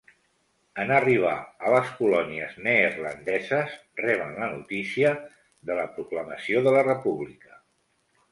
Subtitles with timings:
[0.83, 1.33] En arribar
[1.67, 5.13] a les colònies neerlandeses reben la notícia
[5.71, 7.63] de la proclamació de la república.